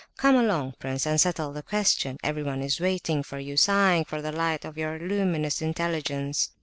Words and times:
Come 0.17 0.35
along, 0.35 0.73
prince, 0.79 1.05
and 1.05 1.21
settle 1.21 1.53
the 1.53 1.61
question. 1.61 2.17
Everyone 2.23 2.63
is 2.63 2.79
waiting 2.79 3.21
for 3.21 3.37
you, 3.37 3.55
sighing 3.55 4.03
for 4.03 4.19
the 4.19 4.31
light 4.31 4.65
of 4.65 4.75
your 4.75 4.97
luminous 4.97 5.61
intelligence..." 5.61 6.49